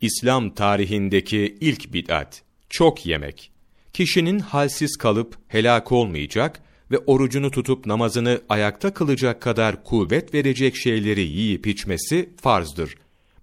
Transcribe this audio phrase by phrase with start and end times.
[0.00, 3.50] İslam tarihindeki ilk bid'at, çok yemek.
[3.92, 11.20] Kişinin halsiz kalıp helak olmayacak ve orucunu tutup namazını ayakta kılacak kadar kuvvet verecek şeyleri
[11.20, 12.94] yiyip içmesi farzdır.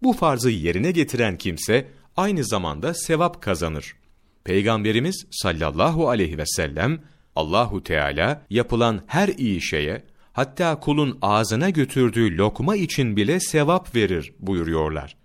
[0.03, 1.87] Bu farzı yerine getiren kimse
[2.17, 3.95] aynı zamanda sevap kazanır.
[4.43, 7.01] Peygamberimiz sallallahu aleyhi ve sellem
[7.35, 10.03] Allahu Teala yapılan her iyi şeye
[10.33, 15.15] hatta kulun ağzına götürdüğü lokma için bile sevap verir buyuruyorlar.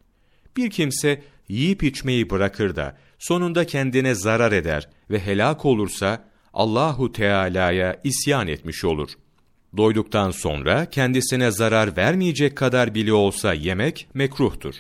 [0.57, 8.01] Bir kimse yiyip içmeyi bırakır da sonunda kendine zarar eder ve helak olursa Allahu Teala'ya
[8.05, 9.11] isyan etmiş olur.
[9.77, 14.75] Doyduktan sonra kendisine zarar vermeyecek kadar bile olsa yemek mekruhtur.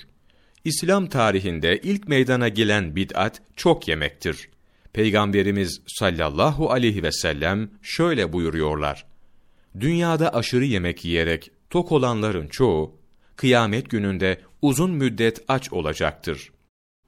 [0.64, 4.48] İslam tarihinde ilk meydana gelen bid'at çok yemektir.
[4.92, 9.06] Peygamberimiz sallallahu aleyhi ve sellem şöyle buyuruyorlar.
[9.80, 12.99] Dünyada aşırı yemek yiyerek tok olanların çoğu,
[13.40, 16.52] kıyamet gününde uzun müddet aç olacaktır.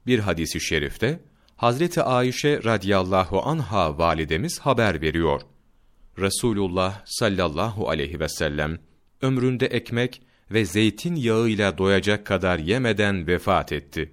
[0.07, 1.19] Bir hadisi şerifte,
[1.55, 5.41] Hazreti Ayşe radıyallahu anha validemiz haber veriyor.
[6.19, 8.79] Resulullah sallallahu aleyhi ve sellem,
[9.21, 14.11] ömründe ekmek ve zeytin yağıyla doyacak kadar yemeden vefat etti.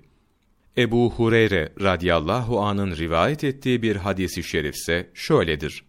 [0.79, 5.84] Ebu Hureyre radıyallahu anın rivayet ettiği bir hadisi şerifse şöyledir.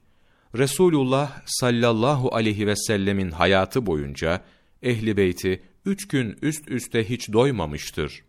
[0.58, 4.42] Resulullah sallallahu aleyhi ve sellemin hayatı boyunca
[4.84, 8.24] ehli beyti üç gün üst üste hiç doymamıştır.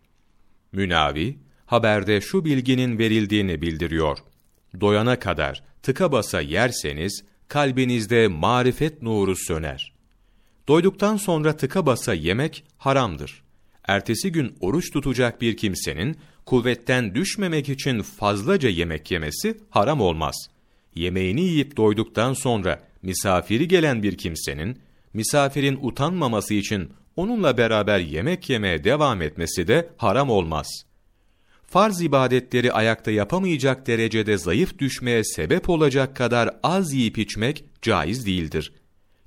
[0.71, 4.17] Münavi, haberde şu bilginin verildiğini bildiriyor.
[4.81, 9.93] Doyana kadar tıka basa yerseniz, kalbinizde marifet nuru söner.
[10.67, 13.43] Doyduktan sonra tıka basa yemek haramdır.
[13.87, 20.35] Ertesi gün oruç tutacak bir kimsenin, kuvvetten düşmemek için fazlaca yemek yemesi haram olmaz.
[20.95, 24.77] Yemeğini yiyip doyduktan sonra misafiri gelen bir kimsenin,
[25.13, 30.67] misafirin utanmaması için onunla beraber yemek yemeye devam etmesi de haram olmaz.
[31.67, 38.73] Farz ibadetleri ayakta yapamayacak derecede zayıf düşmeye sebep olacak kadar az yiyip içmek caiz değildir.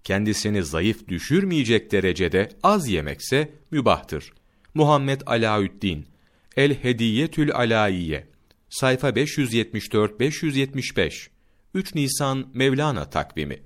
[0.04, 4.32] Kendisini zayıf düşürmeyecek derecede az yemekse mübahtır.
[4.74, 6.06] Muhammed Alaüddin
[6.56, 8.26] El Hediyetül Alaiye
[8.70, 11.28] Sayfa 574-575
[11.74, 13.65] 3 Nisan Mevlana takvimi